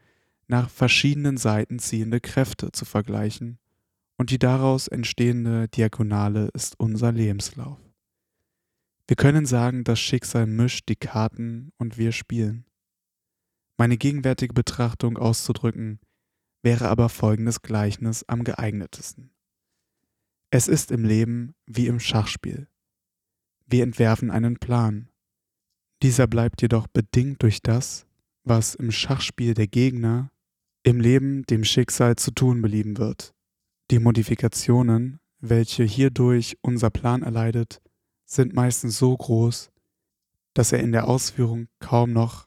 nach 0.49 0.71
verschiedenen 0.71 1.37
Seiten 1.37 1.79
ziehende 1.79 2.21
Kräfte 2.21 2.73
zu 2.73 2.85
vergleichen, 2.85 3.59
und 4.19 4.31
die 4.31 4.39
daraus 4.39 4.89
entstehende 4.89 5.69
Diagonale 5.69 6.49
ist 6.55 6.81
unser 6.81 7.13
Lebenslauf. 7.13 7.79
Wir 9.07 9.17
können 9.17 9.47
sagen, 9.47 9.85
das 9.85 10.01
Schicksal 10.01 10.47
mischt 10.47 10.89
die 10.89 10.97
Karten 10.97 11.73
und 11.79 11.99
wir 11.99 12.13
spielen. 12.13 12.65
Meine 13.77 13.99
gegenwärtige 13.99 14.55
Betrachtung 14.55 15.19
auszudrücken, 15.19 16.01
wäre 16.63 16.89
aber 16.89 17.09
folgendes 17.09 17.63
Gleichnis 17.63 18.25
am 18.27 18.43
geeignetesten. 18.43 19.31
Es 20.51 20.67
ist 20.67 20.91
im 20.91 21.05
Leben 21.05 21.55
wie 21.67 21.87
im 21.87 22.01
Schachspiel. 22.01 22.69
Wir 23.67 23.83
entwerfen 23.83 24.31
einen 24.31 24.57
Plan. 24.57 25.09
Dieser 26.03 26.27
bleibt 26.27 26.63
jedoch 26.63 26.87
bedingt 26.87 27.43
durch 27.43 27.63
das, 27.63 28.07
was 28.43 28.75
im 28.75 28.91
Schachspiel 28.91 29.55
der 29.55 29.67
Gegner 29.67 30.31
im 30.87 31.01
Leben 31.01 31.43
dem 31.47 31.65
Schicksal 31.65 32.15
zu 32.15 32.31
tun 32.31 32.63
belieben 32.63 32.97
wird. 32.97 33.35
Die 33.91 33.99
Modifikationen, 33.99 35.19
welche 35.41 35.83
hierdurch 35.83 36.59
unser 36.61 36.91
Plan 36.91 37.25
erleidet, 37.25 37.83
sind 38.25 38.55
meistens 38.55 38.97
so 38.97 39.17
groß, 39.17 39.73
dass 40.55 40.71
er 40.71 40.79
in 40.79 40.93
der 40.93 41.09
Ausführung 41.09 41.67
kaum 41.81 42.13
noch 42.13 42.47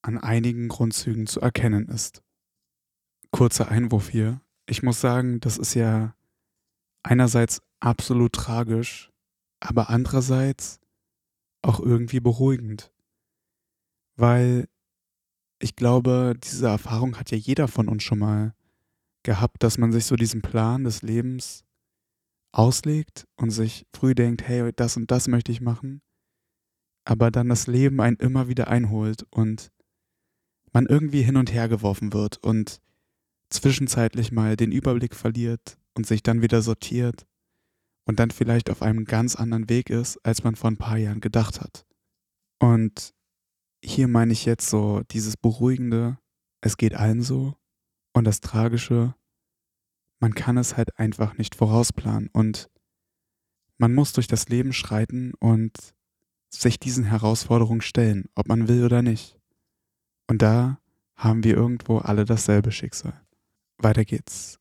an 0.00 0.16
einigen 0.16 0.68
Grundzügen 0.68 1.26
zu 1.26 1.40
erkennen 1.40 1.88
ist. 1.88 2.22
Kurzer 3.32 3.68
Einwurf 3.68 4.10
hier. 4.10 4.40
Ich 4.66 4.84
muss 4.84 5.00
sagen, 5.00 5.40
das 5.40 5.58
ist 5.58 5.74
ja 5.74 6.14
einerseits 7.02 7.62
absolut 7.80 8.32
tragisch, 8.32 9.10
aber 9.58 9.90
andererseits 9.90 10.78
auch 11.62 11.80
irgendwie 11.80 12.20
beruhigend. 12.20 12.92
Weil 14.14 14.68
ich 15.62 15.76
glaube, 15.76 16.34
diese 16.42 16.66
Erfahrung 16.66 17.18
hat 17.18 17.30
ja 17.30 17.36
jeder 17.36 17.68
von 17.68 17.88
uns 17.88 18.02
schon 18.02 18.18
mal 18.18 18.54
gehabt, 19.22 19.62
dass 19.62 19.78
man 19.78 19.92
sich 19.92 20.06
so 20.06 20.16
diesen 20.16 20.42
Plan 20.42 20.84
des 20.84 21.02
Lebens 21.02 21.64
auslegt 22.50 23.26
und 23.36 23.50
sich 23.50 23.86
früh 23.94 24.14
denkt, 24.14 24.42
hey, 24.42 24.72
das 24.74 24.96
und 24.96 25.10
das 25.10 25.28
möchte 25.28 25.52
ich 25.52 25.60
machen, 25.60 26.02
aber 27.04 27.30
dann 27.30 27.48
das 27.48 27.68
Leben 27.68 28.00
einen 28.00 28.16
immer 28.16 28.48
wieder 28.48 28.68
einholt 28.68 29.24
und 29.30 29.70
man 30.72 30.86
irgendwie 30.86 31.22
hin 31.22 31.36
und 31.36 31.52
her 31.52 31.68
geworfen 31.68 32.12
wird 32.12 32.38
und 32.38 32.80
zwischenzeitlich 33.50 34.32
mal 34.32 34.56
den 34.56 34.72
Überblick 34.72 35.14
verliert 35.14 35.78
und 35.94 36.06
sich 36.06 36.22
dann 36.22 36.42
wieder 36.42 36.60
sortiert 36.60 37.26
und 38.04 38.18
dann 38.18 38.30
vielleicht 38.30 38.68
auf 38.68 38.82
einem 38.82 39.04
ganz 39.04 39.36
anderen 39.36 39.68
Weg 39.68 39.90
ist, 39.90 40.18
als 40.24 40.42
man 40.42 40.56
vor 40.56 40.70
ein 40.70 40.78
paar 40.78 40.96
Jahren 40.96 41.20
gedacht 41.20 41.60
hat. 41.60 41.86
Und 42.58 43.14
hier 43.82 44.08
meine 44.08 44.32
ich 44.32 44.44
jetzt 44.44 44.68
so 44.68 45.02
dieses 45.10 45.36
Beruhigende, 45.36 46.18
es 46.60 46.76
geht 46.76 46.94
allen 46.94 47.22
so 47.22 47.54
und 48.12 48.24
das 48.24 48.40
Tragische, 48.40 49.14
man 50.20 50.34
kann 50.34 50.56
es 50.56 50.76
halt 50.76 50.98
einfach 50.98 51.36
nicht 51.36 51.54
vorausplanen 51.54 52.30
und 52.32 52.70
man 53.78 53.94
muss 53.94 54.12
durch 54.12 54.28
das 54.28 54.48
Leben 54.48 54.72
schreiten 54.72 55.32
und 55.40 55.72
sich 56.48 56.78
diesen 56.78 57.04
Herausforderungen 57.04 57.80
stellen, 57.80 58.26
ob 58.34 58.46
man 58.46 58.68
will 58.68 58.84
oder 58.84 59.02
nicht. 59.02 59.38
Und 60.28 60.42
da 60.42 60.78
haben 61.16 61.42
wir 61.42 61.56
irgendwo 61.56 61.98
alle 61.98 62.24
dasselbe 62.24 62.70
Schicksal. 62.70 63.20
Weiter 63.78 64.04
geht's. 64.04 64.58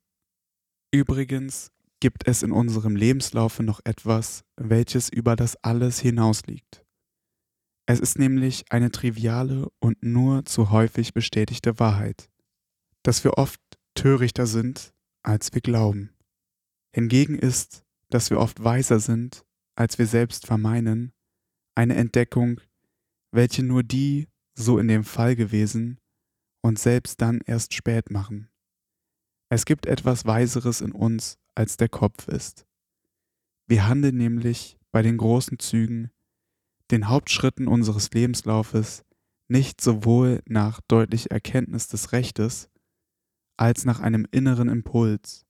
Übrigens 0.91 1.71
gibt 1.99 2.27
es 2.27 2.41
in 2.41 2.51
unserem 2.51 2.95
Lebenslaufe 2.95 3.61
noch 3.61 3.79
etwas, 3.83 4.43
welches 4.57 5.09
über 5.09 5.35
das 5.35 5.55
alles 5.63 5.99
hinausliegt. 5.99 6.83
Es 7.85 7.99
ist 7.99 8.17
nämlich 8.17 8.65
eine 8.69 8.91
triviale 8.91 9.67
und 9.79 10.03
nur 10.03 10.45
zu 10.45 10.71
häufig 10.71 11.13
bestätigte 11.13 11.79
Wahrheit, 11.79 12.29
dass 13.03 13.23
wir 13.23 13.37
oft 13.37 13.59
törichter 13.95 14.45
sind, 14.45 14.93
als 15.23 15.53
wir 15.53 15.61
glauben. 15.61 16.15
Hingegen 16.93 17.37
ist, 17.37 17.83
dass 18.09 18.29
wir 18.29 18.39
oft 18.39 18.63
weiser 18.63 18.99
sind, 18.99 19.45
als 19.75 19.97
wir 19.97 20.05
selbst 20.05 20.45
vermeinen, 20.45 21.13
eine 21.75 21.95
Entdeckung, 21.95 22.61
welche 23.31 23.63
nur 23.63 23.83
die, 23.83 24.27
so 24.53 24.77
in 24.77 24.87
dem 24.87 25.03
Fall 25.03 25.35
gewesen, 25.35 25.99
und 26.61 26.77
selbst 26.77 27.21
dann 27.21 27.41
erst 27.45 27.73
spät 27.73 28.11
machen. 28.11 28.49
Es 29.49 29.65
gibt 29.65 29.85
etwas 29.85 30.25
Weiseres 30.25 30.81
in 30.81 30.91
uns, 30.91 31.37
als 31.55 31.77
der 31.77 31.89
Kopf 31.89 32.27
ist. 32.27 32.65
Wir 33.67 33.87
handeln 33.87 34.17
nämlich 34.17 34.77
bei 34.91 35.01
den 35.01 35.17
großen 35.17 35.59
Zügen, 35.59 36.11
den 36.91 37.07
Hauptschritten 37.07 37.67
unseres 37.67 38.11
Lebenslaufes, 38.11 39.03
nicht 39.47 39.81
sowohl 39.81 40.41
nach 40.45 40.81
deutlicher 40.87 41.31
Erkenntnis 41.31 41.87
des 41.87 42.11
Rechtes, 42.11 42.69
als 43.57 43.85
nach 43.85 43.99
einem 43.99 44.27
inneren 44.31 44.69
Impuls, 44.69 45.45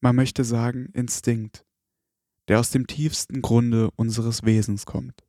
man 0.00 0.16
möchte 0.16 0.44
sagen 0.44 0.86
Instinkt, 0.92 1.64
der 2.48 2.60
aus 2.60 2.70
dem 2.70 2.86
tiefsten 2.86 3.40
Grunde 3.40 3.90
unseres 3.92 4.42
Wesens 4.44 4.84
kommt. 4.86 5.24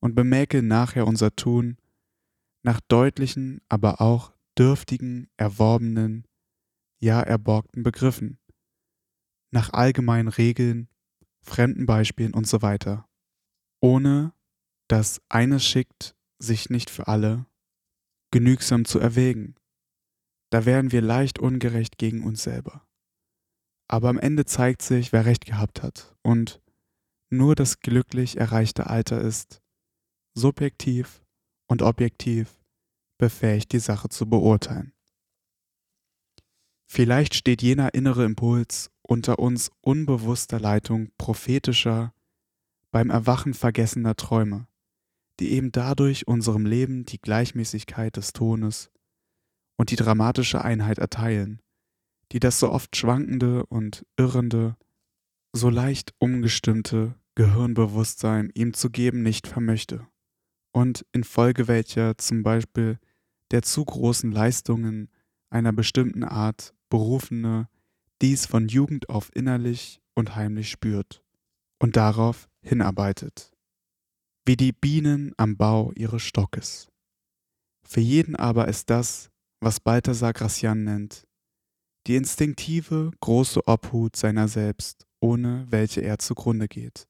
Und 0.00 0.14
bemäkeln 0.14 0.66
nachher 0.66 1.06
unser 1.06 1.34
Tun 1.34 1.78
nach 2.62 2.80
deutlichen, 2.88 3.60
aber 3.68 4.00
auch 4.00 4.32
dürftigen, 4.58 5.28
erworbenen, 5.36 6.26
ja 6.98 7.20
erborgten 7.20 7.82
Begriffen, 7.82 8.38
nach 9.50 9.72
allgemeinen 9.72 10.28
Regeln, 10.28 10.88
fremden 11.40 11.86
Beispielen 11.86 12.34
und 12.34 12.46
so 12.46 12.62
weiter, 12.62 13.08
ohne 13.82 14.32
dass 14.88 15.20
eines 15.28 15.64
schickt, 15.64 16.16
sich 16.38 16.70
nicht 16.70 16.88
für 16.88 17.08
alle 17.08 17.44
genügsam 18.30 18.86
zu 18.86 18.98
erwägen 18.98 19.56
da 20.52 20.66
werden 20.66 20.92
wir 20.92 21.00
leicht 21.00 21.38
ungerecht 21.38 21.96
gegen 21.96 22.22
uns 22.24 22.42
selber. 22.42 22.86
Aber 23.88 24.10
am 24.10 24.18
Ende 24.18 24.44
zeigt 24.44 24.82
sich, 24.82 25.10
wer 25.10 25.24
recht 25.24 25.46
gehabt 25.46 25.82
hat 25.82 26.14
und 26.22 26.60
nur 27.30 27.54
das 27.54 27.80
glücklich 27.80 28.36
erreichte 28.36 28.88
Alter 28.88 29.22
ist, 29.22 29.62
subjektiv 30.34 31.24
und 31.68 31.80
objektiv 31.80 32.60
befähigt, 33.18 33.72
die 33.72 33.78
Sache 33.78 34.10
zu 34.10 34.28
beurteilen. 34.28 34.92
Vielleicht 36.86 37.34
steht 37.34 37.62
jener 37.62 37.94
innere 37.94 38.26
Impuls 38.26 38.90
unter 39.00 39.38
uns 39.38 39.70
unbewusster 39.80 40.60
Leitung 40.60 41.12
prophetischer 41.16 42.12
beim 42.92 43.10
Erwachen 43.10 43.54
vergessener 43.54 44.14
Träume, 44.14 44.68
die 45.40 45.52
eben 45.52 45.72
dadurch 45.72 46.28
unserem 46.28 46.66
Leben 46.66 47.04
die 47.04 47.20
Gleichmäßigkeit 47.20 48.16
des 48.16 48.34
Tones 48.34 48.90
und 49.76 49.90
die 49.90 49.96
dramatische 49.96 50.62
Einheit 50.62 50.98
erteilen, 50.98 51.60
die 52.30 52.38
das 52.38 52.60
so 52.60 52.70
oft 52.70 52.94
schwankende 52.94 53.66
und 53.66 54.06
irrende, 54.16 54.76
so 55.52 55.70
leicht 55.70 56.14
umgestimmte 56.18 57.14
Gehirnbewusstsein 57.34 58.50
ihm 58.54 58.74
zu 58.74 58.90
geben 58.90 59.22
nicht 59.22 59.46
vermöchte, 59.48 60.06
und 60.70 61.04
infolge 61.12 61.68
welcher 61.68 62.18
zum 62.18 62.42
Beispiel 62.42 62.98
der 63.50 63.62
zu 63.62 63.84
großen 63.84 64.30
Leistungen 64.32 65.10
einer 65.50 65.72
bestimmten 65.72 66.24
Art 66.24 66.74
Berufene 66.90 67.68
dies 68.20 68.44
von 68.44 68.68
Jugend 68.68 69.08
auf 69.08 69.34
innerlich 69.34 70.00
und 70.14 70.36
heimlich 70.36 70.70
spürt 70.70 71.21
und 71.82 71.96
darauf 71.96 72.48
hinarbeitet, 72.62 73.52
wie 74.46 74.56
die 74.56 74.72
Bienen 74.72 75.34
am 75.36 75.56
Bau 75.56 75.90
ihres 75.96 76.22
Stockes. 76.22 76.88
Für 77.84 78.00
jeden 78.00 78.36
aber 78.36 78.68
ist 78.68 78.88
das, 78.88 79.30
was 79.60 79.80
Balthasar 79.80 80.32
Gracian 80.32 80.84
nennt, 80.84 81.26
die 82.06 82.14
instinktive, 82.14 83.10
große 83.20 83.66
Obhut 83.66 84.14
seiner 84.14 84.46
selbst, 84.46 85.08
ohne 85.20 85.66
welche 85.70 86.02
er 86.02 86.20
zugrunde 86.20 86.68
geht. 86.68 87.08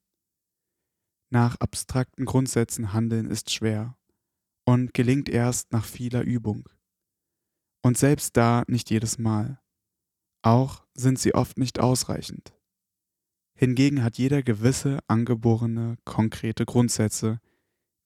Nach 1.30 1.56
abstrakten 1.56 2.24
Grundsätzen 2.24 2.94
handeln 2.94 3.30
ist 3.30 3.50
schwer 3.50 3.98
und 4.64 4.94
gelingt 4.94 5.28
erst 5.28 5.70
nach 5.72 5.84
vieler 5.84 6.22
Übung. 6.22 6.66
Und 7.84 7.98
selbst 7.98 8.38
da 8.38 8.64
nicht 8.68 8.88
jedes 8.88 9.18
Mal. 9.18 9.60
Auch 10.42 10.86
sind 10.94 11.18
sie 11.18 11.34
oft 11.34 11.58
nicht 11.58 11.78
ausreichend. 11.78 12.54
Hingegen 13.62 14.02
hat 14.02 14.18
jeder 14.18 14.42
gewisse 14.42 14.98
angeborene, 15.06 15.96
konkrete 16.04 16.64
Grundsätze, 16.64 17.38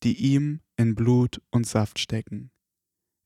die 0.02 0.14
ihm 0.34 0.60
in 0.76 0.94
Blut 0.94 1.40
und 1.50 1.66
Saft 1.66 1.98
stecken, 1.98 2.50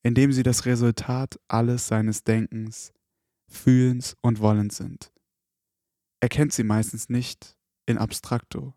indem 0.04 0.30
sie 0.32 0.44
das 0.44 0.64
Resultat 0.64 1.40
alles 1.48 1.88
seines 1.88 2.22
Denkens, 2.22 2.92
Fühlens 3.48 4.14
und 4.20 4.38
Wollens 4.38 4.76
sind. 4.76 5.12
Er 6.20 6.28
kennt 6.28 6.52
sie 6.52 6.62
meistens 6.62 7.08
nicht 7.08 7.58
in 7.86 7.98
abstrakto, 7.98 8.74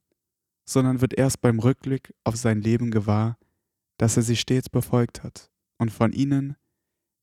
sondern 0.67 1.01
wird 1.01 1.13
erst 1.13 1.39
beim 1.39 1.59
Rückblick 1.59 2.11
auf 2.23 2.35
sein 2.35 2.59
Leben 2.59 2.89
gewahr, 2.89 3.37
dass 3.99 4.17
er 4.17 4.23
sie 4.23 4.35
stets 4.35 4.67
befolgt 4.67 5.21
hat 5.21 5.51
und 5.77 5.91
von 5.91 6.11
ihnen, 6.11 6.55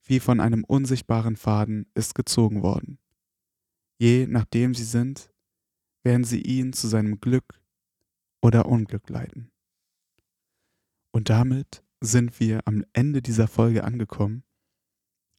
wie 0.04 0.20
von 0.20 0.38
einem 0.38 0.62
unsichtbaren 0.62 1.34
Faden, 1.34 1.90
ist 1.94 2.14
gezogen 2.14 2.62
worden. 2.62 3.00
Je 3.98 4.28
nachdem 4.28 4.76
sie 4.76 4.84
sind, 4.84 5.29
werden 6.02 6.24
sie 6.24 6.40
ihn 6.40 6.72
zu 6.72 6.88
seinem 6.88 7.20
Glück 7.20 7.60
oder 8.40 8.66
Unglück 8.66 9.08
leiten. 9.08 9.50
Und 11.12 11.28
damit 11.28 11.82
sind 12.00 12.40
wir 12.40 12.60
am 12.66 12.84
Ende 12.92 13.22
dieser 13.22 13.48
Folge 13.48 13.84
angekommen. 13.84 14.44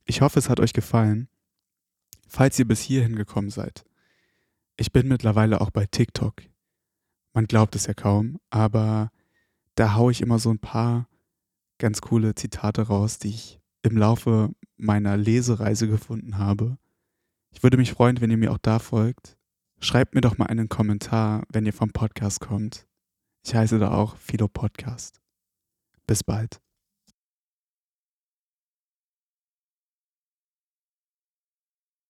Ich 0.06 0.22
hoffe, 0.22 0.40
es 0.40 0.50
hat 0.50 0.60
euch 0.60 0.74
gefallen. 0.74 1.28
Falls 2.28 2.60
ihr 2.60 2.68
bis 2.68 2.82
hierhin 2.82 3.16
gekommen 3.16 3.50
seid, 3.50 3.84
ich 4.78 4.92
bin 4.92 5.08
mittlerweile 5.08 5.62
auch 5.62 5.70
bei 5.70 5.86
TikTok. 5.86 6.44
Man 7.34 7.46
glaubt 7.46 7.76
es 7.76 7.88
ja 7.88 7.94
kaum, 7.94 8.40
aber 8.50 9.12
da 9.76 9.96
haue 9.96 10.12
ich 10.12 10.22
immer 10.22 10.40
so 10.40 10.50
ein 10.50 10.60
paar 10.60 11.08
ganz 11.78 12.02
coole 12.02 12.36
Zitate 12.36 12.84
raus, 12.84 13.18
die 13.18 13.30
ich 13.30 13.60
im 13.82 13.98
Laufe 13.98 14.54
meiner 14.78 15.18
Lesereise 15.18 15.88
gefunden 15.88 16.38
habe. 16.38 16.78
Ich 17.52 17.64
würde 17.64 17.78
mich 17.78 17.92
freuen, 17.92 18.22
wenn 18.22 18.32
ihr 18.32 18.38
mir 18.38 18.52
auch 18.52 18.58
da 18.58 18.80
folgt. 18.80 19.38
Schreibt 19.84 20.14
mir 20.14 20.22
doch 20.22 20.38
mal 20.38 20.46
einen 20.46 20.70
Kommentar, 20.70 21.44
wenn 21.50 21.66
ihr 21.66 21.74
vom 21.74 21.90
Podcast 21.90 22.40
kommt. 22.40 22.86
Ich 23.44 23.56
heiße 23.56 23.80
da 23.80 23.92
auch 23.92 24.16
Philo 24.16 24.48
Podcast. 24.48 25.20
Bis 26.06 26.24
bald. 26.24 26.62